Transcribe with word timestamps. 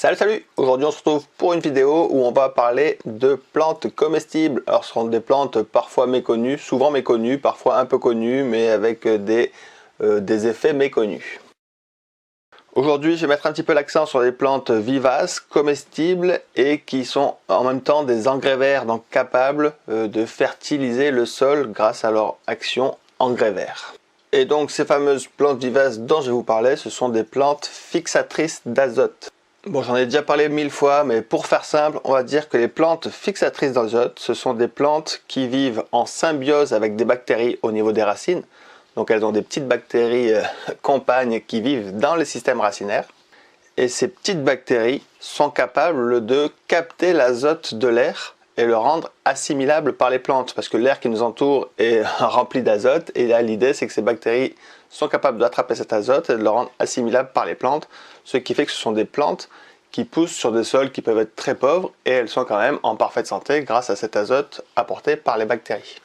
Salut 0.00 0.16
salut 0.16 0.46
Aujourd'hui 0.56 0.86
on 0.86 0.92
se 0.92 0.98
retrouve 0.98 1.26
pour 1.38 1.54
une 1.54 1.58
vidéo 1.58 2.06
où 2.12 2.24
on 2.24 2.30
va 2.30 2.50
parler 2.50 3.00
de 3.04 3.34
plantes 3.34 3.92
comestibles. 3.92 4.62
Alors 4.68 4.84
ce 4.84 4.92
sont 4.92 5.06
des 5.06 5.18
plantes 5.18 5.60
parfois 5.62 6.06
méconnues, 6.06 6.56
souvent 6.56 6.92
méconnues, 6.92 7.38
parfois 7.38 7.78
un 7.78 7.84
peu 7.84 7.98
connues, 7.98 8.44
mais 8.44 8.68
avec 8.68 9.08
des, 9.08 9.50
euh, 10.00 10.20
des 10.20 10.46
effets 10.46 10.72
méconnus. 10.72 11.40
Aujourd'hui 12.76 13.16
je 13.16 13.22
vais 13.22 13.26
mettre 13.26 13.46
un 13.48 13.52
petit 13.52 13.64
peu 13.64 13.72
l'accent 13.72 14.06
sur 14.06 14.22
des 14.22 14.30
plantes 14.30 14.70
vivaces, 14.70 15.40
comestibles 15.40 16.42
et 16.54 16.78
qui 16.78 17.04
sont 17.04 17.34
en 17.48 17.64
même 17.64 17.80
temps 17.80 18.04
des 18.04 18.28
engrais 18.28 18.56
verts, 18.56 18.86
donc 18.86 19.02
capables 19.10 19.72
euh, 19.88 20.06
de 20.06 20.24
fertiliser 20.26 21.10
le 21.10 21.26
sol 21.26 21.72
grâce 21.72 22.04
à 22.04 22.12
leur 22.12 22.36
action 22.46 22.96
engrais 23.18 23.50
vert. 23.50 23.94
Et 24.30 24.44
donc 24.44 24.70
ces 24.70 24.84
fameuses 24.84 25.26
plantes 25.26 25.58
vivaces 25.58 25.98
dont 25.98 26.20
je 26.20 26.30
vous 26.30 26.44
parler, 26.44 26.76
ce 26.76 26.88
sont 26.88 27.08
des 27.08 27.24
plantes 27.24 27.66
fixatrices 27.66 28.62
d'azote. 28.64 29.32
Bon, 29.68 29.82
j'en 29.82 29.96
ai 29.96 30.06
déjà 30.06 30.22
parlé 30.22 30.48
mille 30.48 30.70
fois, 30.70 31.04
mais 31.04 31.20
pour 31.20 31.44
faire 31.44 31.66
simple, 31.66 32.00
on 32.04 32.12
va 32.12 32.22
dire 32.22 32.48
que 32.48 32.56
les 32.56 32.68
plantes 32.68 33.10
fixatrices 33.10 33.72
d'azote, 33.72 34.18
ce 34.18 34.32
sont 34.32 34.54
des 34.54 34.66
plantes 34.66 35.20
qui 35.28 35.46
vivent 35.46 35.84
en 35.92 36.06
symbiose 36.06 36.72
avec 36.72 36.96
des 36.96 37.04
bactéries 37.04 37.58
au 37.60 37.70
niveau 37.70 37.92
des 37.92 38.02
racines. 38.02 38.42
Donc 38.96 39.10
elles 39.10 39.26
ont 39.26 39.30
des 39.30 39.42
petites 39.42 39.68
bactéries 39.68 40.32
euh, 40.32 40.40
compagnes 40.82 41.42
qui 41.46 41.60
vivent 41.60 41.94
dans 41.94 42.16
les 42.16 42.24
systèmes 42.24 42.62
racinaires. 42.62 43.08
Et 43.76 43.88
ces 43.88 44.08
petites 44.08 44.42
bactéries 44.42 45.02
sont 45.20 45.50
capables 45.50 46.24
de 46.24 46.50
capter 46.66 47.12
l'azote 47.12 47.74
de 47.74 47.88
l'air 47.88 48.36
et 48.58 48.66
le 48.66 48.76
rendre 48.76 49.10
assimilable 49.24 49.94
par 49.94 50.10
les 50.10 50.18
plantes 50.18 50.52
parce 50.52 50.68
que 50.68 50.76
l'air 50.76 51.00
qui 51.00 51.08
nous 51.08 51.22
entoure 51.22 51.70
est 51.78 52.02
rempli 52.18 52.62
d'azote 52.62 53.10
et 53.14 53.26
là 53.26 53.40
l'idée 53.40 53.72
c'est 53.72 53.86
que 53.86 53.92
ces 53.92 54.02
bactéries 54.02 54.54
sont 54.90 55.08
capables 55.08 55.38
d'attraper 55.38 55.74
cet 55.74 55.92
azote 55.94 56.28
et 56.28 56.34
de 56.34 56.42
le 56.42 56.50
rendre 56.50 56.70
assimilable 56.78 57.30
par 57.32 57.46
les 57.46 57.54
plantes 57.54 57.88
ce 58.24 58.36
qui 58.36 58.54
fait 58.54 58.66
que 58.66 58.72
ce 58.72 58.80
sont 58.80 58.92
des 58.92 59.06
plantes 59.06 59.48
qui 59.92 60.04
poussent 60.04 60.34
sur 60.34 60.52
des 60.52 60.64
sols 60.64 60.90
qui 60.90 61.00
peuvent 61.00 61.18
être 61.18 61.36
très 61.36 61.54
pauvres 61.54 61.92
et 62.04 62.10
elles 62.10 62.28
sont 62.28 62.44
quand 62.44 62.58
même 62.58 62.78
en 62.82 62.96
parfaite 62.96 63.26
santé 63.26 63.62
grâce 63.62 63.90
à 63.90 63.96
cet 63.96 64.16
azote 64.16 64.60
apporté 64.76 65.16
par 65.16 65.38
les 65.38 65.46
bactéries. 65.46 66.00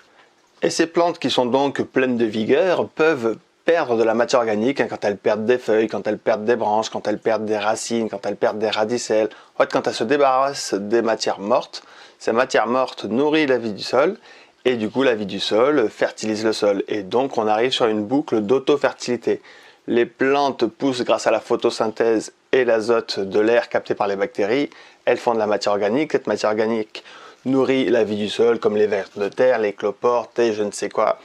Et 0.61 0.69
ces 0.69 0.87
plantes 0.87 1.19
qui 1.19 1.29
sont 1.29 1.45
donc 1.45 1.81
pleines 1.81 2.17
de 2.17 2.23
vigueur 2.23 2.87
peuvent 2.87 3.37
perdre 3.65 3.97
de 3.97 4.03
la 4.03 4.13
matière 4.13 4.41
organique 4.41 4.81
hein, 4.81 4.87
quand 4.89 5.03
elles 5.05 5.17
perdent 5.17 5.45
des 5.45 5.57
feuilles, 5.57 5.87
quand 5.87 6.05
elles 6.07 6.17
perdent 6.17 6.45
des 6.45 6.55
branches, 6.55 6.89
quand 6.89 7.07
elles 7.07 7.19
perdent 7.19 7.45
des 7.45 7.57
racines, 7.57 8.09
quand 8.09 8.25
elles 8.25 8.35
perdent 8.35 8.59
des 8.59 8.69
radicelles. 8.69 9.29
En 9.55 9.63
fait, 9.63 9.71
quand 9.71 9.87
elles 9.87 9.93
se 9.93 10.03
débarrassent 10.03 10.73
des 10.73 11.01
matières 11.01 11.39
mortes, 11.39 11.83
ces 12.19 12.31
matières 12.31 12.67
mortes 12.67 13.05
nourrissent 13.05 13.49
la 13.49 13.57
vie 13.57 13.73
du 13.73 13.83
sol 13.83 14.17
et 14.65 14.75
du 14.75 14.89
coup 14.89 15.03
la 15.03 15.15
vie 15.15 15.25
du 15.25 15.39
sol 15.39 15.89
fertilise 15.89 16.43
le 16.43 16.53
sol. 16.53 16.83
Et 16.87 17.03
donc 17.03 17.37
on 17.37 17.47
arrive 17.47 17.71
sur 17.71 17.85
une 17.85 18.03
boucle 18.03 18.41
d'auto-fertilité. 18.41 19.41
Les 19.87 20.05
plantes 20.05 20.65
poussent 20.65 21.03
grâce 21.03 21.27
à 21.27 21.31
la 21.31 21.41
photosynthèse 21.41 22.31
et 22.53 22.63
l'azote 22.63 23.19
de 23.19 23.39
l'air 23.39 23.67
capté 23.67 23.95
par 23.95 24.07
les 24.07 24.15
bactéries. 24.15 24.69
Elles 25.05 25.17
font 25.17 25.33
de 25.33 25.39
la 25.39 25.47
matière 25.47 25.73
organique. 25.73 26.13
Cette 26.13 26.27
matière 26.27 26.51
organique 26.51 27.03
nourrit 27.45 27.89
la 27.89 28.05
vie 28.05 28.15
du 28.15 28.29
sol 28.29 28.59
comme 28.59 28.77
les 28.77 28.87
vers 28.87 29.09
de 29.17 29.27
terre, 29.27 29.59
les 29.59 29.73
cloportes 29.73 30.39
et 30.39 30.53
je 30.53 30.63
ne 30.63 30.71
sais 30.71 30.89
quoi. 30.89 31.17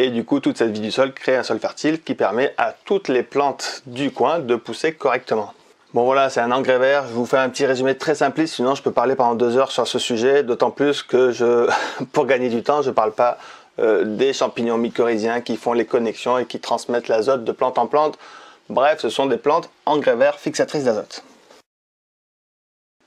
Et 0.00 0.10
du 0.10 0.24
coup, 0.24 0.38
toute 0.38 0.56
cette 0.56 0.70
vie 0.70 0.80
du 0.80 0.92
sol 0.92 1.12
crée 1.12 1.36
un 1.36 1.42
sol 1.42 1.58
fertile 1.58 2.00
qui 2.00 2.14
permet 2.14 2.54
à 2.56 2.72
toutes 2.84 3.08
les 3.08 3.24
plantes 3.24 3.82
du 3.86 4.12
coin 4.12 4.38
de 4.38 4.54
pousser 4.54 4.92
correctement. 4.92 5.52
Bon 5.92 6.04
voilà, 6.04 6.30
c'est 6.30 6.40
un 6.40 6.52
engrais 6.52 6.78
vert. 6.78 7.08
Je 7.08 7.14
vous 7.14 7.26
fais 7.26 7.36
un 7.36 7.48
petit 7.48 7.66
résumé 7.66 7.96
très 7.96 8.14
simpliste, 8.14 8.54
sinon 8.54 8.76
je 8.76 8.82
peux 8.82 8.92
parler 8.92 9.16
pendant 9.16 9.34
deux 9.34 9.56
heures 9.56 9.72
sur 9.72 9.88
ce 9.88 9.98
sujet, 9.98 10.44
d'autant 10.44 10.70
plus 10.70 11.02
que 11.02 11.32
je, 11.32 11.68
pour 12.12 12.26
gagner 12.26 12.48
du 12.48 12.62
temps, 12.62 12.80
je 12.80 12.90
ne 12.90 12.94
parle 12.94 13.10
pas 13.10 13.38
euh, 13.80 14.04
des 14.04 14.32
champignons 14.32 14.78
mycorhiziens 14.78 15.40
qui 15.40 15.56
font 15.56 15.72
les 15.72 15.84
connexions 15.84 16.38
et 16.38 16.46
qui 16.46 16.60
transmettent 16.60 17.08
l'azote 17.08 17.42
de 17.42 17.50
plante 17.50 17.76
en 17.76 17.88
plante. 17.88 18.20
Bref, 18.68 19.00
ce 19.00 19.08
sont 19.08 19.26
des 19.26 19.36
plantes 19.36 19.68
engrais 19.84 20.14
verts 20.14 20.38
fixatrices 20.38 20.84
d'azote. 20.84 21.24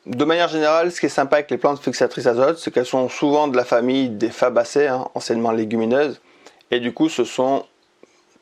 De 0.08 0.25
manière 0.25 0.50
générale, 0.50 0.92
ce 0.92 1.00
qui 1.00 1.06
est 1.06 1.09
sympa 1.09 1.38
avec 1.38 1.52
les 1.52 1.58
plantes 1.58 1.80
fixatrices 1.80 2.25
d'azote, 2.25 2.58
c'est 2.58 2.72
qu'elles 2.72 2.86
sont 2.86 3.08
souvent 3.08 3.47
de 3.47 3.56
la 3.56 3.64
famille 3.64 4.09
des 4.09 4.30
fabacées, 4.30 4.88
hein, 4.88 5.08
anciennement 5.14 5.52
légumineuses, 5.52 6.19
et 6.72 6.80
du 6.80 6.94
coup 6.94 7.09
ce 7.09 7.23
sont 7.23 7.66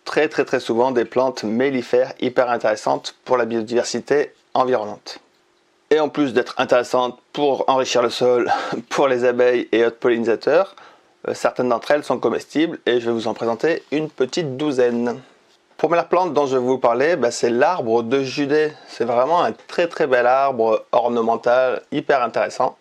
très 0.06 0.30
très 0.30 0.60
souvent 0.60 0.92
des 0.92 1.06
plantes 1.06 1.44
mellifères 1.44 2.14
hyper 2.22 2.50
intéressantes 2.50 3.16
pour 3.26 3.38
la 3.38 3.46
biodiversité 3.46 4.34
environnante. 4.54 5.20
Et 5.92 6.00
en 6.00 6.10
plus 6.10 6.34
d'être 6.34 6.54
intéressantes 6.58 7.20
pour 7.34 7.68
enrichir 7.68 8.02
le 8.02 8.10
sol, 8.10 8.52
pour 8.90 9.08
les 9.08 9.26
abeilles 9.26 9.68
et 9.72 9.84
autres 9.84 9.98
pollinisateurs, 9.98 10.76
euh, 11.28 11.34
certaines 11.34 11.70
d'entre 11.70 11.92
elles 11.92 12.04
sont 12.04 12.20
comestibles 12.20 12.80
et 12.86 13.00
je 13.00 13.08
vais 13.08 13.12
vous 13.12 13.28
en 13.28 13.34
présenter 13.34 13.84
une 13.92 14.10
petite 14.10 14.56
douzaine. 14.56 15.20
Première 15.78 16.08
plante 16.08 16.34
dont 16.34 16.46
je 16.46 16.58
vais 16.58 16.64
vous 16.64 16.78
parler, 16.78 17.16
bah, 17.16 17.32
c'est 17.32 17.50
l'arbre 17.50 18.04
de 18.04 18.22
Judée. 18.22 18.74
C'est 18.88 19.06
vraiment 19.06 19.44
un 19.44 19.54
très 19.54 19.88
très 19.88 20.08
bel 20.08 20.26
arbre 20.28 20.86
ornemental 20.92 21.82
hyper 21.92 22.22
intéressant. 22.22 22.78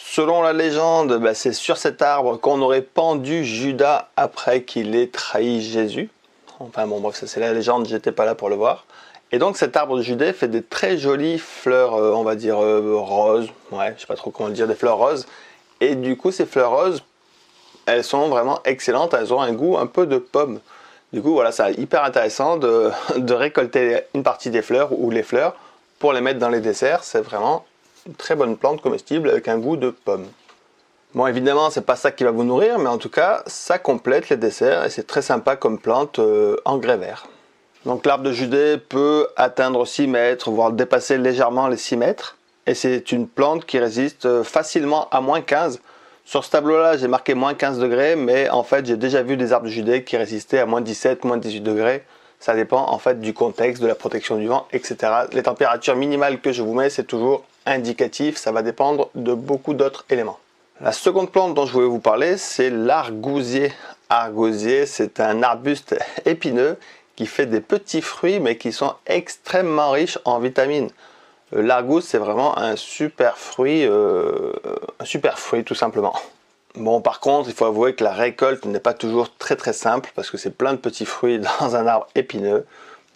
Selon 0.00 0.42
la 0.42 0.52
légende, 0.52 1.18
bah, 1.18 1.34
c'est 1.34 1.52
sur 1.52 1.76
cet 1.76 2.02
arbre 2.02 2.36
qu'on 2.36 2.62
aurait 2.62 2.82
pendu 2.82 3.44
Judas 3.44 4.08
après 4.16 4.62
qu'il 4.62 4.94
ait 4.94 5.08
trahi 5.08 5.60
Jésus. 5.60 6.08
Enfin 6.60 6.86
bon, 6.86 7.00
bref, 7.00 7.16
ça 7.16 7.26
c'est 7.26 7.40
la 7.40 7.52
légende, 7.52 7.88
j'étais 7.88 8.12
pas 8.12 8.24
là 8.24 8.36
pour 8.36 8.48
le 8.48 8.54
voir. 8.54 8.86
Et 9.32 9.38
donc 9.38 9.56
cet 9.56 9.76
arbre 9.76 9.96
de 9.96 10.02
Judée 10.02 10.32
fait 10.32 10.46
des 10.46 10.62
très 10.62 10.98
jolies 10.98 11.40
fleurs, 11.40 11.96
euh, 11.96 12.12
on 12.12 12.22
va 12.22 12.36
dire 12.36 12.62
euh, 12.62 12.94
roses, 12.94 13.48
ouais, 13.72 13.92
je 13.96 14.02
sais 14.02 14.06
pas 14.06 14.14
trop 14.14 14.30
comment 14.30 14.48
le 14.48 14.54
dire, 14.54 14.68
des 14.68 14.76
fleurs 14.76 14.98
roses. 14.98 15.26
Et 15.80 15.96
du 15.96 16.16
coup, 16.16 16.30
ces 16.30 16.46
fleurs 16.46 16.70
roses, 16.70 17.02
elles 17.86 18.04
sont 18.04 18.28
vraiment 18.28 18.60
excellentes, 18.64 19.14
elles 19.14 19.34
ont 19.34 19.40
un 19.40 19.52
goût 19.52 19.78
un 19.78 19.86
peu 19.86 20.06
de 20.06 20.18
pomme. 20.18 20.60
Du 21.12 21.20
coup, 21.20 21.32
voilà, 21.32 21.50
c'est 21.50 21.72
hyper 21.74 22.04
intéressant 22.04 22.56
de, 22.56 22.92
de, 23.16 23.34
récolter 23.34 24.02
une 24.14 24.22
partie 24.22 24.50
des 24.50 24.62
fleurs 24.62 24.92
ou 24.92 25.10
les 25.10 25.24
fleurs 25.24 25.56
pour 25.98 26.12
les 26.12 26.20
mettre 26.20 26.38
dans 26.38 26.50
les 26.50 26.60
desserts. 26.60 27.02
C'est 27.02 27.20
vraiment 27.20 27.64
très 28.16 28.34
bonne 28.34 28.56
plante 28.56 28.80
comestible 28.80 29.30
avec 29.30 29.48
un 29.48 29.58
goût 29.58 29.76
de 29.76 29.90
pomme. 29.90 30.26
Bon, 31.14 31.26
évidemment, 31.26 31.70
c'est 31.70 31.86
pas 31.86 31.96
ça 31.96 32.10
qui 32.10 32.24
va 32.24 32.30
vous 32.30 32.44
nourrir, 32.44 32.78
mais 32.78 32.88
en 32.88 32.98
tout 32.98 33.08
cas, 33.08 33.42
ça 33.46 33.78
complète 33.78 34.28
les 34.28 34.36
desserts 34.36 34.84
et 34.84 34.90
c'est 34.90 35.06
très 35.06 35.22
sympa 35.22 35.56
comme 35.56 35.78
plante 35.78 36.18
euh, 36.18 36.56
en 36.66 36.76
grès 36.76 36.98
vert. 36.98 37.26
Donc 37.86 38.04
l'arbre 38.04 38.24
de 38.24 38.32
Judée 38.32 38.76
peut 38.76 39.28
atteindre 39.36 39.86
6 39.86 40.06
mètres, 40.06 40.50
voire 40.50 40.72
dépasser 40.72 41.16
légèrement 41.16 41.68
les 41.68 41.78
6 41.78 41.96
mètres. 41.96 42.36
Et 42.66 42.74
c'est 42.74 43.12
une 43.12 43.26
plante 43.26 43.64
qui 43.64 43.78
résiste 43.78 44.26
euh, 44.26 44.44
facilement 44.44 45.08
à 45.10 45.22
moins 45.22 45.40
15. 45.40 45.80
Sur 46.26 46.44
ce 46.44 46.50
tableau-là, 46.50 46.98
j'ai 46.98 47.08
marqué 47.08 47.32
moins 47.32 47.54
15 47.54 47.78
degrés, 47.78 48.14
mais 48.14 48.50
en 48.50 48.62
fait, 48.62 48.84
j'ai 48.84 48.98
déjà 48.98 49.22
vu 49.22 49.38
des 49.38 49.54
arbres 49.54 49.64
de 49.64 49.70
Judée 49.70 50.04
qui 50.04 50.18
résistaient 50.18 50.58
à 50.58 50.66
moins 50.66 50.82
17, 50.82 51.24
moins 51.24 51.38
18 51.38 51.62
degrés. 51.62 52.04
Ça 52.38 52.54
dépend 52.54 52.90
en 52.90 52.98
fait 52.98 53.18
du 53.20 53.32
contexte, 53.32 53.82
de 53.82 53.88
la 53.88 53.94
protection 53.94 54.36
du 54.36 54.46
vent, 54.46 54.68
etc. 54.72 54.96
Les 55.32 55.42
températures 55.42 55.96
minimales 55.96 56.40
que 56.42 56.52
je 56.52 56.62
vous 56.62 56.74
mets, 56.74 56.90
c'est 56.90 57.04
toujours 57.04 57.44
indicatif. 57.68 58.36
Ça 58.36 58.52
va 58.52 58.62
dépendre 58.62 59.10
de 59.14 59.34
beaucoup 59.34 59.74
d'autres 59.74 60.04
éléments. 60.10 60.38
La 60.80 60.92
seconde 60.92 61.30
plante 61.30 61.54
dont 61.54 61.66
je 61.66 61.72
voulais 61.72 61.86
vous 61.86 61.98
parler, 61.98 62.36
c'est 62.36 62.70
l'argousier. 62.70 63.72
Argousier, 64.08 64.86
c'est 64.86 65.20
un 65.20 65.42
arbuste 65.42 65.98
épineux 66.24 66.78
qui 67.16 67.26
fait 67.26 67.46
des 67.46 67.60
petits 67.60 68.00
fruits 68.00 68.38
mais 68.38 68.56
qui 68.56 68.72
sont 68.72 68.94
extrêmement 69.06 69.90
riches 69.90 70.18
en 70.24 70.38
vitamines. 70.38 70.90
Euh, 71.54 71.62
l'argousse, 71.62 72.04
c'est 72.04 72.18
vraiment 72.18 72.56
un 72.58 72.76
super 72.76 73.38
fruit, 73.38 73.84
euh, 73.84 74.52
un 75.00 75.04
super 75.04 75.38
fruit 75.38 75.64
tout 75.64 75.74
simplement. 75.74 76.14
Bon, 76.76 77.00
par 77.00 77.18
contre, 77.18 77.48
il 77.48 77.54
faut 77.54 77.64
avouer 77.64 77.94
que 77.94 78.04
la 78.04 78.12
récolte 78.12 78.64
n'est 78.66 78.78
pas 78.78 78.94
toujours 78.94 79.34
très 79.36 79.56
très 79.56 79.72
simple 79.72 80.12
parce 80.14 80.30
que 80.30 80.36
c'est 80.36 80.56
plein 80.56 80.72
de 80.72 80.78
petits 80.78 81.06
fruits 81.06 81.40
dans 81.60 81.74
un 81.74 81.86
arbre 81.86 82.06
épineux. 82.14 82.66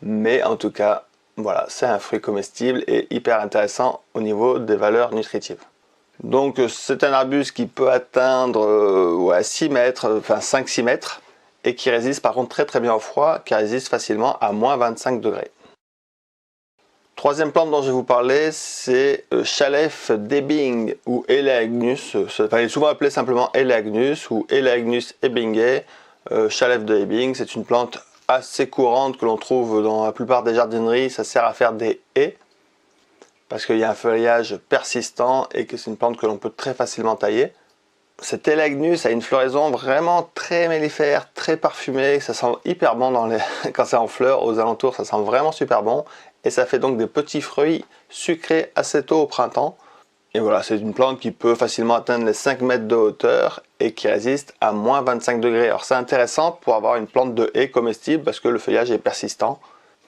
Mais 0.03 0.43
en 0.43 0.57
tout 0.57 0.73
cas, 0.73 1.05
voilà, 1.37 1.65
c'est 1.69 1.87
un 1.87 1.99
fruit 1.99 2.21
comestible 2.21 2.85
et 2.87 3.07
hyper 3.11 3.41
intéressant 3.41 4.03
au 4.15 4.21
niveau 4.21 4.59
des 4.59 4.77
valeurs 4.77 5.15
nutritives. 5.15 5.65
Donc 6.23 6.59
euh, 6.59 6.69
c'est 6.69 7.05
un 7.05 7.13
arbuste 7.13 7.53
qui 7.53 7.67
peut 7.67 7.91
atteindre 7.91 9.41
6 9.41 9.65
euh, 9.65 9.69
mètres, 9.71 10.19
enfin 10.19 10.39
5-6 10.39 10.83
mètres, 10.83 11.23
et 11.65 11.75
qui 11.75 11.91
résiste 11.91 12.21
par 12.21 12.35
contre 12.35 12.51
très 12.51 12.67
très 12.67 12.81
bien 12.81 12.95
au 12.95 12.99
froid, 12.99 13.39
qui 13.39 13.55
résiste 13.55 13.89
facilement 13.89 14.39
à 14.41 14.53
moins 14.53 14.77
25 14.77 15.21
degrés. 15.21 15.51
Troisième 17.17 17.53
plante 17.53 17.71
dont 17.71 17.83
je 17.83 17.87
vais 17.87 17.93
vous 17.93 18.05
parler, 18.05 18.51
c'est 18.53 19.25
euh, 19.33 19.43
Chalef 19.43 20.11
debing 20.11 20.95
ou 21.07 21.25
Eleagnus. 21.29 22.15
il 22.15 22.59
est 22.59 22.69
souvent 22.69 22.89
appelé 22.89 23.11
simplement 23.11 23.51
Eleagnus 23.55 24.31
ou 24.31 24.47
Eleagnus 24.51 25.15
ebingae. 25.23 25.85
Chalef 26.51 26.85
de 26.85 27.35
c'est 27.35 27.57
une 27.57 27.65
plante 27.65 27.99
assez 28.29 28.69
courante 28.69 29.19
que 29.19 29.25
l'on 29.25 29.37
trouve 29.37 29.83
dans 29.83 30.05
la 30.05 30.13
plupart 30.13 30.43
des 30.43 30.55
jardineries. 30.55 31.11
Ça 31.11 31.25
sert 31.25 31.45
à 31.45 31.53
faire 31.53 31.73
des 31.73 32.01
haies 32.15 32.37
parce 33.49 33.67
qu'il 33.67 33.77
y 33.77 33.85
a 33.85 33.91
un 33.91 33.95
feuillage 33.95 34.57
persistant 34.69 35.47
et 35.53 35.67
que 35.67 35.77
c'est 35.77 35.91
une 35.91 35.99
plante 35.99 36.17
que 36.17 36.25
l'on 36.25 36.39
peut 36.39 36.49
très 36.51 36.73
facilement 36.73 37.17
tailler. 37.17 37.53
Cet 38.19 38.49
Elagnus 38.49 39.05
a 39.05 39.11
une 39.11 39.21
floraison 39.21 39.71
vraiment 39.71 40.31
très 40.35 40.69
mellifère, 40.69 41.33
très 41.35 41.57
parfumée, 41.57 42.21
ça 42.21 42.35
sent 42.35 42.53
hyper 42.65 42.97
bon 42.97 43.11
dans 43.11 43.27
les... 43.27 43.39
quand 43.75 43.85
c'est 43.85 43.97
en 43.97 44.07
fleurs 44.07 44.45
aux 44.45 44.59
alentours, 44.59 44.95
ça 44.95 45.05
sent 45.05 45.21
vraiment 45.23 45.53
super 45.53 45.83
bon 45.83 46.05
et 46.45 46.51
ça 46.51 46.67
fait 46.67 46.79
donc 46.79 46.97
des 46.97 47.07
petits 47.07 47.43
fruits 47.43 47.85
sucrés 48.09 48.73
assez 48.75 49.03
tôt 49.03 49.21
au 49.21 49.27
printemps. 49.27 49.77
Et 50.35 50.41
voilà, 50.41 50.63
c'est 50.63 50.79
une 50.79 50.95
plante 50.95 51.21
qui 51.21 51.31
peut 51.31 51.55
facilement 51.55 51.95
atteindre 51.95 52.25
les 52.25 52.33
5 52.33 52.63
mètres 52.63 52.89
de 52.89 52.95
hauteur 52.95 53.63
et 53.81 53.93
qui 53.93 54.09
résiste 54.09 54.55
à 54.63 54.73
moins 54.73 55.03
25 55.03 55.41
degrés. 55.41 55.69
Alors 55.69 55.85
c'est 55.85 55.95
intéressant 55.95 56.53
pour 56.53 56.75
avoir 56.75 56.97
une 56.97 57.07
plante 57.07 57.35
de 57.35 57.51
haie 57.53 57.71
comestible 57.71 58.25
parce 58.25 58.41
que 58.41 58.49
le 58.49 58.59
feuillage 58.59 58.91
est 58.91 58.99
persistant. 58.99 59.61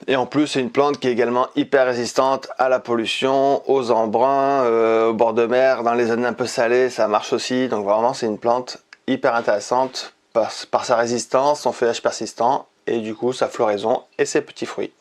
Et 0.07 0.15
en 0.15 0.25
plus, 0.25 0.47
c'est 0.47 0.59
une 0.59 0.71
plante 0.71 0.99
qui 0.99 1.07
est 1.07 1.11
également 1.11 1.47
hyper 1.55 1.85
résistante 1.85 2.49
à 2.57 2.69
la 2.69 2.79
pollution, 2.79 3.61
aux 3.69 3.91
embruns, 3.91 4.63
euh, 4.63 5.09
au 5.09 5.13
bord 5.13 5.33
de 5.33 5.45
mer, 5.45 5.83
dans 5.83 5.93
les 5.93 6.07
zones 6.07 6.25
un 6.25 6.33
peu 6.33 6.47
salées, 6.47 6.89
ça 6.89 7.07
marche 7.07 7.31
aussi. 7.31 7.69
Donc 7.69 7.85
vraiment, 7.85 8.13
c'est 8.13 8.25
une 8.25 8.39
plante 8.39 8.79
hyper 9.07 9.35
intéressante 9.35 10.15
par, 10.33 10.51
par, 10.71 10.85
sa 10.85 10.95
résistance, 10.95 11.61
son 11.61 11.71
feuillage 11.71 12.01
persistant 12.01 12.67
et 12.87 12.99
du 12.99 13.15
coup 13.15 13.31
sa 13.31 13.47
floraison 13.47 14.01
et 14.17 14.25
ses 14.25 14.41
petits 14.41 14.65
fruits. 14.65 14.91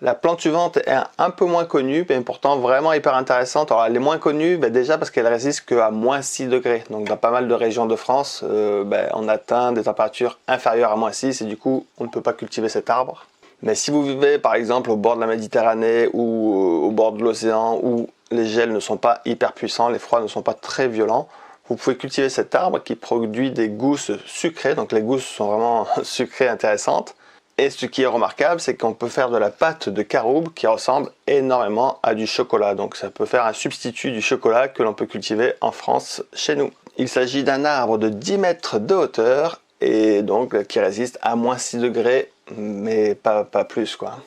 La 0.00 0.14
plante 0.14 0.40
suivante 0.40 0.76
est 0.76 0.96
un 1.18 1.30
peu 1.30 1.44
moins 1.44 1.64
connue, 1.64 2.06
mais 2.08 2.20
pourtant 2.20 2.56
vraiment 2.58 2.92
hyper 2.92 3.16
intéressante. 3.16 3.72
Alors 3.72 3.84
elle 3.84 3.96
est 3.96 4.00
moins 4.00 4.18
connue 4.18 4.56
ben, 4.56 4.70
déjà 4.70 4.96
parce 4.96 5.10
qu'elle 5.10 5.26
résiste 5.26 5.62
qu'à 5.62 5.90
moins 5.90 6.22
6 6.22 6.46
degrés. 6.46 6.84
Donc 6.88 7.08
dans 7.08 7.16
pas 7.16 7.32
mal 7.32 7.48
de 7.48 7.54
régions 7.54 7.86
de 7.86 7.96
France, 7.96 8.44
euh, 8.44 8.84
ben, 8.84 9.08
on 9.14 9.26
atteint 9.26 9.72
des 9.72 9.82
températures 9.82 10.38
inférieures 10.46 10.92
à 10.92 10.96
moins 10.96 11.10
6 11.10 11.42
et 11.42 11.44
du 11.46 11.56
coup 11.56 11.84
on 11.98 12.04
ne 12.04 12.08
peut 12.10 12.20
pas 12.20 12.32
cultiver 12.32 12.68
cet 12.68 12.90
arbre. 12.90 13.26
Mais 13.62 13.74
si 13.74 13.90
vous 13.90 14.04
vivez 14.04 14.38
par 14.38 14.54
exemple 14.54 14.90
au 14.90 14.96
bord 14.96 15.16
de 15.16 15.20
la 15.20 15.26
Méditerranée 15.26 16.08
ou 16.12 16.84
au 16.84 16.92
bord 16.92 17.10
de 17.10 17.24
l'océan 17.24 17.80
où 17.82 18.08
les 18.30 18.46
gels 18.46 18.72
ne 18.72 18.80
sont 18.80 18.98
pas 18.98 19.20
hyper 19.24 19.52
puissants, 19.52 19.88
les 19.88 19.98
froids 19.98 20.20
ne 20.20 20.28
sont 20.28 20.42
pas 20.42 20.54
très 20.54 20.86
violents, 20.86 21.26
vous 21.68 21.74
pouvez 21.74 21.96
cultiver 21.96 22.28
cet 22.28 22.54
arbre 22.54 22.80
qui 22.84 22.94
produit 22.94 23.50
des 23.50 23.68
gousses 23.68 24.12
sucrées. 24.26 24.76
Donc 24.76 24.92
les 24.92 25.02
gousses 25.02 25.26
sont 25.26 25.48
vraiment 25.48 25.88
sucrées 26.04 26.48
intéressantes 26.48 27.16
et 27.58 27.70
ce 27.70 27.86
qui 27.86 28.02
est 28.02 28.06
remarquable, 28.06 28.60
c'est 28.60 28.76
qu'on 28.76 28.94
peut 28.94 29.08
faire 29.08 29.30
de 29.30 29.36
la 29.36 29.50
pâte 29.50 29.88
de 29.88 30.02
caroube 30.02 30.54
qui 30.54 30.68
ressemble 30.68 31.10
énormément 31.26 31.98
à 32.04 32.14
du 32.14 32.26
chocolat. 32.26 32.76
Donc 32.76 32.94
ça 32.94 33.10
peut 33.10 33.26
faire 33.26 33.44
un 33.44 33.52
substitut 33.52 34.12
du 34.12 34.22
chocolat 34.22 34.68
que 34.68 34.84
l'on 34.84 34.94
peut 34.94 35.06
cultiver 35.06 35.54
en 35.60 35.72
France 35.72 36.22
chez 36.32 36.54
nous. 36.54 36.70
Il 36.98 37.08
s'agit 37.08 37.42
d'un 37.42 37.64
arbre 37.64 37.98
de 37.98 38.08
10 38.08 38.38
mètres 38.38 38.78
de 38.78 38.94
hauteur 38.94 39.60
et 39.80 40.22
donc 40.22 40.66
qui 40.68 40.78
résiste 40.78 41.18
à 41.20 41.34
moins 41.34 41.58
6 41.58 41.78
degrés, 41.78 42.30
mais 42.56 43.16
pas, 43.16 43.42
pas 43.42 43.64
plus 43.64 43.96
quoi. 43.96 44.20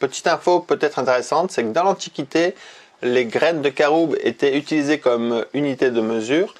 Petite 0.00 0.26
info 0.26 0.58
peut-être 0.58 0.98
intéressante, 0.98 1.52
c'est 1.52 1.62
que 1.62 1.70
dans 1.70 1.84
l'Antiquité, 1.84 2.56
les 3.02 3.24
graines 3.24 3.62
de 3.62 3.68
caroube 3.68 4.16
étaient 4.20 4.58
utilisées 4.58 4.98
comme 4.98 5.44
unité 5.54 5.92
de 5.92 6.00
mesure 6.00 6.54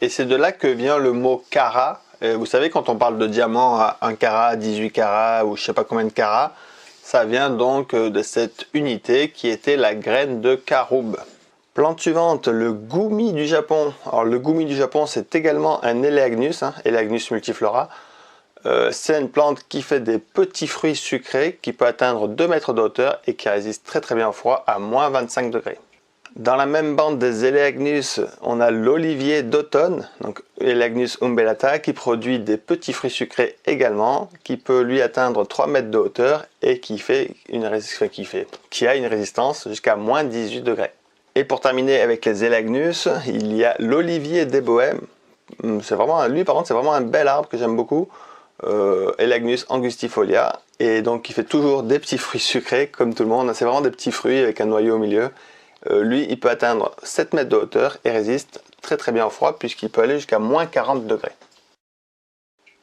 et 0.00 0.08
c'est 0.08 0.26
de 0.26 0.36
là 0.36 0.52
que 0.52 0.68
vient 0.68 0.98
le 0.98 1.12
mot 1.12 1.42
cara 1.50 2.02
vous 2.22 2.46
savez, 2.46 2.70
quand 2.70 2.88
on 2.88 2.96
parle 2.96 3.18
de 3.18 3.26
diamant 3.26 3.76
à 3.76 3.98
1 4.00 4.14
carat, 4.14 4.56
18 4.56 4.90
carats 4.90 5.44
ou 5.44 5.56
je 5.56 5.62
sais 5.62 5.72
pas 5.72 5.84
combien 5.84 6.04
de 6.04 6.12
carats, 6.12 6.52
ça 7.06 7.24
vient 7.24 7.50
donc 7.50 7.94
euh, 7.94 8.10
de 8.10 8.20
cette 8.20 8.66
unité 8.74 9.30
qui 9.30 9.48
était 9.48 9.76
la 9.76 9.94
graine 9.94 10.40
de 10.40 10.56
caroube. 10.56 11.16
Plante 11.72 12.00
suivante, 12.00 12.48
le 12.48 12.72
gumi 12.72 13.32
du 13.32 13.46
Japon. 13.46 13.94
Alors 14.04 14.24
le 14.24 14.40
gumi 14.40 14.64
du 14.64 14.74
Japon, 14.74 15.06
c'est 15.06 15.36
également 15.36 15.84
un 15.84 16.02
Eleagnus, 16.02 16.64
hein, 16.64 16.74
Eleagnus 16.84 17.30
multiflora. 17.30 17.90
Euh, 18.66 18.90
c'est 18.90 19.20
une 19.20 19.28
plante 19.28 19.68
qui 19.68 19.82
fait 19.82 20.00
des 20.00 20.18
petits 20.18 20.66
fruits 20.66 20.96
sucrés 20.96 21.60
qui 21.62 21.72
peut 21.72 21.86
atteindre 21.86 22.26
2 22.26 22.48
mètres 22.48 22.72
de 22.72 22.82
hauteur 22.82 23.20
et 23.28 23.34
qui 23.34 23.48
résiste 23.48 23.86
très 23.86 24.00
très 24.00 24.16
bien 24.16 24.28
au 24.30 24.32
froid 24.32 24.64
à 24.66 24.80
moins 24.80 25.08
25 25.08 25.52
degrés. 25.52 25.78
Dans 26.36 26.54
la 26.54 26.66
même 26.66 26.96
bande 26.96 27.18
des 27.18 27.46
Eleagnus, 27.46 28.20
on 28.42 28.60
a 28.60 28.70
l'olivier 28.70 29.42
d'automne, 29.42 30.06
donc 30.20 30.42
Eleagnus 30.60 31.16
umbellata, 31.22 31.78
qui 31.78 31.94
produit 31.94 32.38
des 32.38 32.58
petits 32.58 32.92
fruits 32.92 33.10
sucrés 33.10 33.56
également, 33.64 34.28
qui 34.44 34.58
peut 34.58 34.82
lui 34.82 35.00
atteindre 35.00 35.46
3 35.46 35.66
mètres 35.66 35.90
de 35.90 35.96
hauteur 35.96 36.44
et 36.60 36.78
qui, 36.78 36.98
fait 36.98 37.30
une 37.48 37.66
qui, 38.12 38.28
qui 38.68 38.86
a 38.86 38.96
une 38.96 39.06
résistance 39.06 39.66
jusqu'à 39.66 39.96
moins 39.96 40.24
18 40.24 40.60
degrés. 40.60 40.90
Et 41.36 41.44
pour 41.44 41.62
terminer 41.62 42.02
avec 42.02 42.26
les 42.26 42.44
Eleagnus, 42.44 43.08
il 43.26 43.56
y 43.56 43.64
a 43.64 43.74
l'olivier 43.78 44.44
des 44.44 44.60
bohèmes. 44.60 45.00
Hum, 45.64 45.78
vraiment, 45.78 46.26
lui 46.26 46.44
par 46.44 46.54
contre, 46.54 46.68
c'est 46.68 46.74
vraiment 46.74 46.92
un 46.92 47.00
bel 47.00 47.28
arbre 47.28 47.48
que 47.48 47.56
j'aime 47.56 47.76
beaucoup. 47.76 48.08
Euh, 48.64 49.12
angustifolia, 49.70 50.60
et 50.80 51.00
donc 51.00 51.30
il 51.30 51.32
fait 51.32 51.44
toujours 51.44 51.82
des 51.82 51.98
petits 51.98 52.18
fruits 52.18 52.40
sucrés 52.40 52.88
comme 52.88 53.14
tout 53.14 53.22
le 53.22 53.30
monde. 53.30 53.50
C'est 53.54 53.64
vraiment 53.64 53.80
des 53.80 53.90
petits 53.90 54.12
fruits 54.12 54.38
avec 54.38 54.60
un 54.60 54.66
noyau 54.66 54.96
au 54.96 54.98
milieu. 54.98 55.30
Euh, 55.90 56.02
lui, 56.02 56.26
il 56.28 56.38
peut 56.38 56.50
atteindre 56.50 56.94
7 57.02 57.34
mètres 57.34 57.48
de 57.48 57.56
hauteur 57.56 57.98
et 58.04 58.10
résiste 58.10 58.62
très 58.82 58.96
très 58.96 59.12
bien 59.12 59.26
au 59.26 59.30
froid 59.30 59.58
puisqu'il 59.58 59.90
peut 59.90 60.02
aller 60.02 60.16
jusqu'à 60.16 60.38
moins 60.38 60.66
40 60.66 61.06
degrés. 61.06 61.32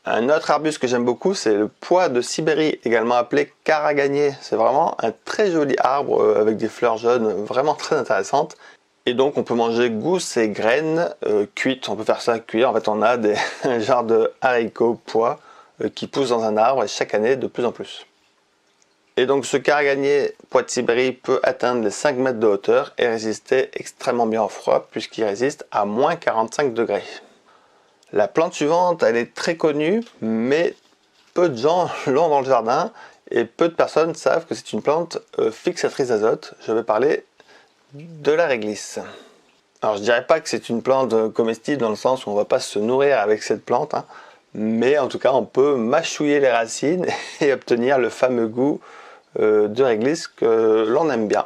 Un 0.05 0.29
autre 0.29 0.51
arbuste 0.51 0.79
que 0.79 0.87
j'aime 0.87 1.05
beaucoup, 1.05 1.33
c'est 1.33 1.53
le 1.53 1.69
pois 1.69 2.09
de 2.09 2.19
Sibérie, 2.19 2.77
également 2.83 3.15
appelé 3.15 3.53
caragagné. 3.63 4.33
C'est 4.41 4.57
vraiment 4.57 4.97
un 5.01 5.13
très 5.23 5.49
joli 5.49 5.75
arbre 5.79 6.21
euh, 6.21 6.41
avec 6.41 6.57
des 6.57 6.67
fleurs 6.67 6.97
jaunes 6.97 7.31
vraiment 7.45 7.73
très 7.73 7.95
intéressantes. 7.95 8.57
Et 9.05 9.13
donc 9.13 9.37
on 9.37 9.43
peut 9.43 9.53
manger 9.53 9.89
gousses 9.89 10.37
et 10.37 10.49
graines 10.49 11.09
euh, 11.25 11.45
cuites, 11.55 11.87
on 11.89 11.95
peut 11.95 12.03
faire 12.03 12.21
ça 12.21 12.39
cuire. 12.39 12.69
En 12.69 12.73
fait 12.73 12.87
on 12.87 13.01
a 13.01 13.17
des, 13.17 13.35
un 13.63 13.79
genre 13.79 14.03
de 14.03 14.31
haricots 14.41 14.99
pois 15.05 15.39
qui 15.95 16.07
poussent 16.07 16.29
dans 16.29 16.43
un 16.43 16.55
arbre 16.55 16.85
chaque 16.87 17.13
année 17.13 17.35
de 17.35 17.47
plus 17.47 17.65
en 17.65 17.71
plus. 17.71 18.05
Et 19.15 19.27
donc 19.27 19.45
ce 19.45 19.57
de 19.57 20.33
Sibérie 20.67 21.11
peut 21.11 21.39
atteindre 21.43 21.83
les 21.83 21.91
5 21.91 22.17
mètres 22.17 22.39
de 22.39 22.47
hauteur 22.47 22.93
et 22.97 23.07
résister 23.07 23.69
extrêmement 23.75 24.25
bien 24.25 24.41
au 24.41 24.49
froid 24.49 24.87
puisqu'il 24.89 25.23
résiste 25.23 25.67
à 25.71 25.85
moins 25.85 26.15
45 26.15 26.73
degrés. 26.73 27.03
La 28.11 28.27
plante 28.27 28.53
suivante, 28.53 29.03
elle 29.03 29.17
est 29.17 29.33
très 29.33 29.55
connue, 29.55 30.03
mais 30.21 30.73
peu 31.35 31.49
de 31.49 31.57
gens 31.57 31.89
l'ont 32.07 32.29
dans 32.29 32.39
le 32.39 32.47
jardin 32.47 32.91
et 33.29 33.45
peu 33.45 33.69
de 33.69 33.73
personnes 33.73 34.15
savent 34.15 34.45
que 34.45 34.55
c'est 34.55 34.73
une 34.73 34.81
plante 34.81 35.19
euh, 35.37 35.51
fixatrice 35.51 36.07
d'azote. 36.07 36.55
Je 36.65 36.71
vais 36.71 36.83
parler 36.83 37.23
de 37.93 38.31
la 38.31 38.47
réglisse. 38.47 38.99
Alors 39.83 39.97
je 39.97 40.01
dirais 40.01 40.25
pas 40.25 40.39
que 40.39 40.49
c'est 40.49 40.69
une 40.69 40.81
plante 40.81 41.13
euh, 41.13 41.29
comestible 41.29 41.77
dans 41.77 41.89
le 41.89 41.95
sens 41.95 42.25
où 42.25 42.31
on 42.31 42.35
va 42.35 42.45
pas 42.45 42.59
se 42.59 42.79
nourrir 42.79 43.19
avec 43.19 43.43
cette 43.43 43.63
plante, 43.63 43.93
hein, 43.93 44.05
mais 44.55 44.97
en 44.97 45.07
tout 45.07 45.19
cas 45.19 45.33
on 45.33 45.45
peut 45.45 45.75
mâchouiller 45.75 46.39
les 46.39 46.49
racines 46.49 47.05
et 47.41 47.53
obtenir 47.53 47.99
le 47.99 48.09
fameux 48.09 48.47
goût 48.47 48.81
de 49.39 49.83
réglisse 49.83 50.27
que 50.27 50.85
l'on 50.87 51.09
aime 51.09 51.27
bien. 51.27 51.45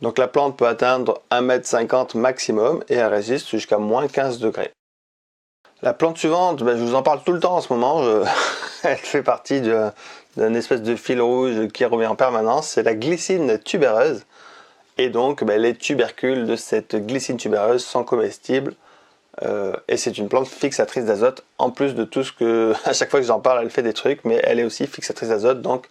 Donc 0.00 0.18
la 0.18 0.28
plante 0.28 0.56
peut 0.56 0.66
atteindre 0.66 1.20
1m50 1.30 2.16
maximum 2.16 2.82
et 2.88 2.94
elle 2.94 3.12
résiste 3.12 3.50
jusqu'à 3.50 3.78
moins 3.78 4.08
15 4.08 4.38
degrés. 4.38 4.70
La 5.82 5.94
plante 5.94 6.18
suivante, 6.18 6.62
ben, 6.62 6.76
je 6.76 6.82
vous 6.82 6.94
en 6.94 7.02
parle 7.02 7.22
tout 7.24 7.32
le 7.32 7.40
temps 7.40 7.56
en 7.56 7.60
ce 7.60 7.72
moment, 7.72 8.02
elle 8.82 8.96
fait 8.96 9.22
partie 9.22 9.60
d'une 9.60 10.56
espèce 10.56 10.82
de 10.82 10.94
fil 10.96 11.20
rouge 11.20 11.68
qui 11.68 11.84
revient 11.84 12.06
en 12.06 12.16
permanence, 12.16 12.68
c'est 12.68 12.82
la 12.82 12.94
glycine 12.94 13.58
tubéreuse. 13.58 14.24
Et 15.00 15.08
donc 15.08 15.44
ben, 15.44 15.60
les 15.60 15.74
tubercules 15.74 16.46
de 16.46 16.56
cette 16.56 16.94
glycine 16.94 17.38
tubéreuse 17.38 17.82
sont 17.82 18.04
comestibles 18.04 18.74
euh, 19.42 19.74
et 19.88 19.96
c'est 19.96 20.18
une 20.18 20.28
plante 20.28 20.46
fixatrice 20.46 21.06
d'azote 21.06 21.42
en 21.56 21.70
plus 21.70 21.94
de 21.94 22.04
tout 22.04 22.22
ce 22.22 22.32
que 22.32 22.74
à 22.84 22.92
chaque 22.92 23.10
fois 23.10 23.20
que 23.20 23.26
j'en 23.26 23.40
parle 23.40 23.62
elle 23.62 23.70
fait 23.70 23.82
des 23.82 23.94
trucs 23.94 24.24
mais 24.26 24.40
elle 24.44 24.60
est 24.60 24.64
aussi 24.64 24.86
fixatrice 24.86 25.30
d'azote 25.30 25.62
donc 25.62 25.88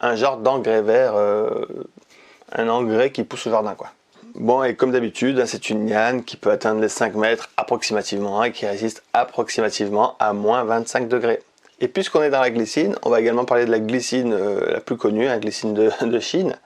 un 0.00 0.16
genre 0.16 0.38
d'engrais 0.38 0.82
vert, 0.82 1.14
euh, 1.16 1.64
un 2.52 2.68
engrais 2.68 3.10
qui 3.10 3.24
pousse 3.24 3.46
au 3.46 3.50
jardin 3.50 3.74
quoi. 3.74 3.88
Bon 4.34 4.62
et 4.62 4.76
comme 4.76 4.92
d'habitude, 4.92 5.40
hein, 5.40 5.46
c'est 5.46 5.70
une 5.70 5.88
liane 5.88 6.22
qui 6.22 6.36
peut 6.36 6.50
atteindre 6.50 6.80
les 6.80 6.88
5 6.88 7.14
mètres 7.14 7.50
approximativement 7.56 8.44
et 8.44 8.52
qui 8.52 8.66
résiste 8.66 9.02
approximativement 9.12 10.16
à 10.20 10.32
moins 10.32 10.62
25 10.64 11.08
degrés. 11.08 11.42
Et 11.80 11.88
puisqu'on 11.88 12.22
est 12.22 12.30
dans 12.30 12.40
la 12.40 12.50
glycine, 12.50 12.96
on 13.02 13.10
va 13.10 13.20
également 13.20 13.44
parler 13.44 13.64
de 13.64 13.70
la 13.70 13.78
glycine 13.78 14.32
euh, 14.32 14.72
la 14.72 14.80
plus 14.80 14.96
connue, 14.96 15.24
la 15.24 15.38
glycine 15.38 15.74
de, 16.00 16.20
Chine. 16.20 16.56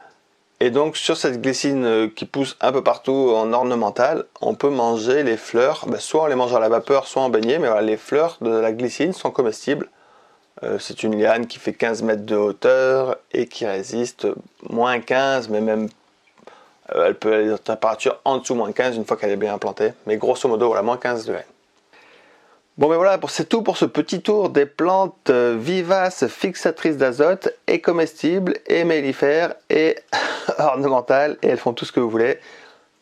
Et 0.60 0.70
donc 0.70 0.96
sur 0.96 1.16
cette 1.16 1.40
glycine 1.40 1.84
euh, 1.84 2.08
qui 2.14 2.24
pousse 2.24 2.56
un 2.60 2.72
peu 2.72 2.82
partout 2.82 3.32
en 3.34 3.52
ornemental, 3.52 4.24
on 4.40 4.54
peut 4.54 4.70
manger 4.70 5.22
les 5.22 5.36
fleurs, 5.36 5.86
ben, 5.86 5.98
soit 5.98 6.24
on 6.24 6.26
les 6.26 6.34
mange 6.34 6.54
à 6.54 6.60
la 6.60 6.68
vapeur, 6.68 7.06
soit 7.06 7.22
en 7.22 7.30
beignet, 7.30 7.58
mais 7.58 7.68
voilà, 7.68 7.82
les 7.82 7.96
fleurs 7.96 8.38
de 8.40 8.50
la 8.50 8.72
glycine 8.72 9.12
sont 9.12 9.30
comestibles. 9.30 9.88
Euh, 10.62 10.78
c'est 10.78 11.02
une 11.02 11.20
liane 11.20 11.46
qui 11.46 11.58
fait 11.58 11.72
15 11.72 12.02
mètres 12.02 12.26
de 12.26 12.36
hauteur 12.36 13.16
et 13.32 13.46
qui 13.46 13.66
résiste 13.66 14.26
moins 14.68 15.00
15, 15.00 15.48
mais 15.48 15.60
même 15.60 15.88
euh, 16.94 17.06
elle 17.06 17.14
peut 17.14 17.32
aller 17.32 17.52
à 17.52 17.58
température 17.58 18.20
en 18.24 18.38
dessous 18.38 18.54
moins 18.54 18.72
15 18.72 18.96
une 18.96 19.04
fois 19.04 19.16
qu'elle 19.16 19.30
est 19.30 19.36
bien 19.36 19.54
implantée. 19.54 19.92
Mais 20.06 20.16
grosso 20.16 20.48
modo, 20.48 20.66
voilà, 20.66 20.82
moins 20.82 20.98
15 20.98 21.26
degrés. 21.26 21.46
Bon 22.78 22.88
ben 22.88 22.96
voilà, 22.96 23.20
c'est 23.28 23.48
tout 23.48 23.62
pour 23.62 23.76
ce 23.76 23.84
petit 23.84 24.22
tour 24.22 24.48
des 24.48 24.64
plantes 24.64 25.28
euh, 25.28 25.56
vivaces 25.60 26.26
fixatrices 26.26 26.96
d'azote 26.96 27.50
et 27.66 27.82
comestibles 27.82 28.56
et 28.66 28.84
mellifères 28.84 29.54
et 29.68 29.96
ornementales 30.58 31.36
et 31.42 31.48
elles 31.48 31.58
font 31.58 31.74
tout 31.74 31.84
ce 31.84 31.92
que 31.92 32.00
vous 32.00 32.08
voulez. 32.08 32.38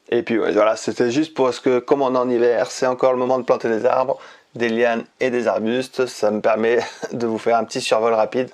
Et 0.09 0.25
puis 0.25 0.39
voilà, 0.39 0.75
c'était 0.75 1.13
juste 1.13 1.37
parce 1.37 1.61
que 1.61 1.79
comme 1.79 2.03
on 2.03 2.15
est 2.15 2.19
en 2.19 2.29
hiver, 2.29 2.69
c'est 2.69 2.87
encore 2.87 3.13
le 3.13 3.19
moment 3.19 3.39
de 3.39 3.45
planter 3.45 3.69
des 3.69 3.87
arbres 3.87 4.19
des 4.55 4.69
lianes 4.69 5.05
et 5.21 5.31
des 5.31 5.47
arbustes. 5.47 6.07
Ça 6.07 6.31
me 6.31 6.41
permet 6.41 6.81
de 7.13 7.27
vous 7.27 7.39
faire 7.39 7.57
un 7.57 7.65
petit 7.65 7.81
survol 7.81 8.15
rapide 8.15 8.51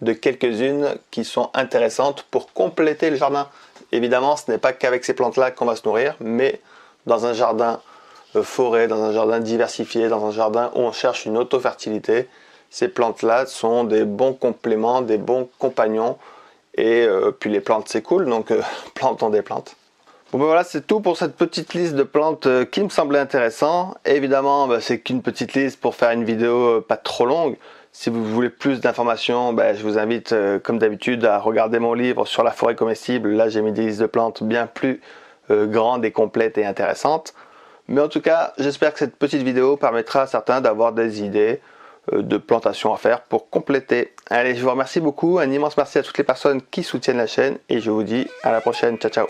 de 0.00 0.12
quelques-unes 0.12 0.96
qui 1.10 1.24
sont 1.24 1.50
intéressantes 1.54 2.24
pour 2.30 2.52
compléter 2.52 3.10
le 3.10 3.16
jardin. 3.16 3.48
Évidemment, 3.92 4.36
ce 4.36 4.50
n'est 4.50 4.58
pas 4.58 4.72
qu'avec 4.72 5.04
ces 5.04 5.14
plantes-là 5.14 5.50
qu'on 5.50 5.66
va 5.66 5.76
se 5.76 5.86
nourrir, 5.86 6.16
mais 6.20 6.60
dans 7.06 7.26
un 7.26 7.32
jardin 7.32 7.80
euh, 8.34 8.42
forêt, 8.42 8.88
dans 8.88 9.02
un 9.02 9.12
jardin 9.12 9.38
diversifié, 9.38 10.08
dans 10.08 10.24
un 10.26 10.32
jardin 10.32 10.72
où 10.74 10.80
on 10.80 10.92
cherche 10.92 11.26
une 11.26 11.36
auto-fertilité, 11.38 12.28
ces 12.70 12.88
plantes-là 12.88 13.46
sont 13.46 13.84
des 13.84 14.04
bons 14.04 14.32
compléments, 14.32 15.02
des 15.02 15.18
bons 15.18 15.48
compagnons. 15.58 16.16
Et 16.74 17.02
euh, 17.02 17.30
puis 17.30 17.50
les 17.50 17.60
plantes, 17.60 17.88
c'est 17.88 18.02
cool, 18.02 18.26
donc 18.26 18.50
euh, 18.50 18.62
plantons 18.94 19.30
des 19.30 19.42
plantes. 19.42 19.76
Bon 20.32 20.38
ben 20.38 20.46
voilà, 20.46 20.64
c'est 20.64 20.86
tout 20.86 21.00
pour 21.00 21.18
cette 21.18 21.36
petite 21.36 21.74
liste 21.74 21.94
de 21.94 22.04
plantes 22.04 22.46
euh, 22.46 22.64
qui 22.64 22.82
me 22.82 22.88
semblait 22.88 23.18
intéressant. 23.18 23.94
évidemment, 24.06 24.66
ben, 24.66 24.80
c'est 24.80 24.98
qu'une 24.98 25.20
petite 25.20 25.52
liste 25.52 25.78
pour 25.78 25.94
faire 25.94 26.10
une 26.12 26.24
vidéo 26.24 26.78
euh, 26.78 26.80
pas 26.80 26.96
trop 26.96 27.26
longue. 27.26 27.58
Si 27.92 28.08
vous 28.08 28.24
voulez 28.24 28.48
plus 28.48 28.80
d'informations, 28.80 29.52
ben, 29.52 29.76
je 29.76 29.82
vous 29.82 29.98
invite 29.98 30.32
euh, 30.32 30.58
comme 30.58 30.78
d'habitude 30.78 31.26
à 31.26 31.38
regarder 31.38 31.78
mon 31.80 31.92
livre 31.92 32.24
sur 32.24 32.44
la 32.44 32.50
forêt 32.50 32.74
comestible. 32.74 33.32
Là 33.32 33.50
j'ai 33.50 33.60
mis 33.60 33.72
des 33.72 33.82
listes 33.82 34.00
de 34.00 34.06
plantes 34.06 34.42
bien 34.42 34.66
plus 34.66 35.02
grandes 35.50 36.02
et 36.06 36.12
complètes 36.12 36.56
et 36.56 36.64
intéressantes. 36.64 37.34
Mais 37.88 38.00
en 38.00 38.08
tout 38.08 38.22
cas, 38.22 38.54
j'espère 38.56 38.94
que 38.94 39.00
cette 39.00 39.16
petite 39.16 39.42
vidéo 39.42 39.76
permettra 39.76 40.22
à 40.22 40.26
certains 40.26 40.62
d'avoir 40.62 40.94
des 40.94 41.22
idées 41.22 41.60
de 42.10 42.38
plantation 42.38 42.94
à 42.94 42.96
faire 42.96 43.20
pour 43.20 43.50
compléter. 43.50 44.14
Allez, 44.30 44.54
je 44.54 44.62
vous 44.62 44.70
remercie 44.70 45.00
beaucoup. 45.00 45.38
Un 45.40 45.50
immense 45.50 45.76
merci 45.76 45.98
à 45.98 46.02
toutes 46.02 46.16
les 46.16 46.24
personnes 46.24 46.62
qui 46.62 46.84
soutiennent 46.84 47.18
la 47.18 47.26
chaîne 47.26 47.58
et 47.68 47.80
je 47.80 47.90
vous 47.90 48.04
dis 48.04 48.26
à 48.42 48.50
la 48.50 48.62
prochaine. 48.62 48.96
Ciao, 48.96 49.10
ciao. 49.10 49.26